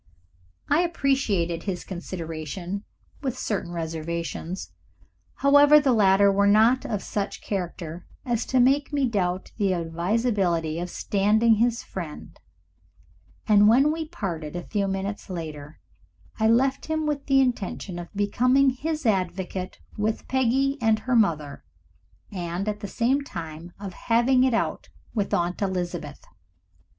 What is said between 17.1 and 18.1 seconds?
the intention